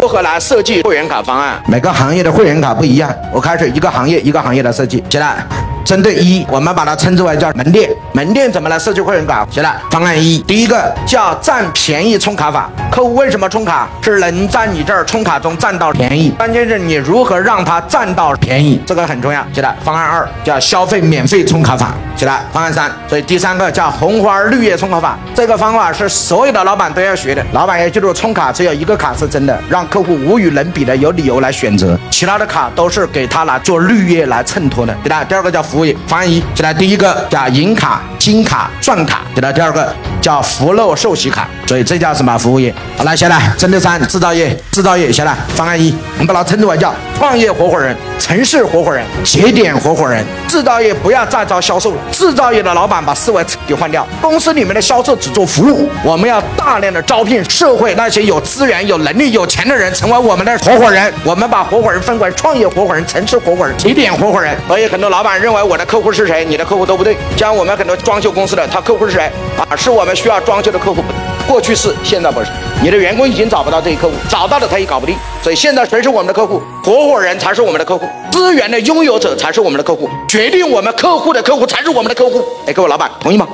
[0.00, 1.62] 如何来设计会员卡方案？
[1.68, 5.04] 每个行业的会员卡不一样，我开始一个行业一个行业的设计。
[5.10, 5.44] 起来。
[5.90, 7.90] 针对一，我们把它称之为叫门店。
[8.12, 9.44] 门店怎么来设计会员卡？
[9.50, 12.70] 行了，方案一，第一个叫占便宜充卡法。
[12.92, 13.88] 客户为什么充卡？
[14.00, 16.30] 是能在你这儿充卡中占到便宜。
[16.38, 19.44] 关键是你如何让他占到便宜，这个很重要。
[19.52, 21.92] 起来，方案二叫消费免费充卡法。
[22.16, 25.18] 起来，方案三，所以第三个叫红花绿叶充卡法。
[25.34, 27.44] 这个方法是所有的老板都要学的。
[27.50, 34.94] 老板要记住，充卡只有一个卡是真的，让客户无与伦比的有理由来选择，其他的卡都是给他来做绿叶来衬托的。
[35.02, 35.24] 对吧？
[35.24, 35.94] 第二个叫服务。
[36.06, 42.74] 方案一，起来，第一个叫银卡、金卡、钻卡，再来，第二个叫福禄寿喜卡，所以这叫什么服务业？
[42.96, 50.24] 好来，下来，针对三，制造业，制造业，下来，方案一，我们把它称之为叫创业合伙人、城市合伙人、节点合伙人。
[50.48, 61.12] 制造业不要再招销售了，制造业的老板把思维彻底换掉，公司里面的销售只做服务，我们要大量的招聘社会那些有资源、有能力、有钱的人成为我们的合伙人。
[61.22, 64.56] 我们把合伙人分为创业合伙人、城市合伙人、节点合伙人。
[64.66, 67.14] 所以很多老板认为我的客户是谁，你的客户都不对。
[67.36, 69.76] 像我们很多装修公司的，他客户是谁啊？
[69.76, 71.04] 是我们需要装修的客户，
[71.50, 72.46] 过去是，现在不是。
[72.80, 75.16] 你的员工已经找不到这些客户，找到了他也搞不定。
[75.42, 76.62] 所以现在谁是我们的客户？
[76.84, 82.40] 合伙人才是我们的客户，资源的拥有者才是我们的客户，决定我们客户的客户才是我们的客户。
[82.66, 83.48] 哎，各位老板，同意吗？